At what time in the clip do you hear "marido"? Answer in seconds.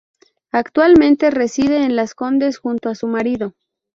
3.05-3.53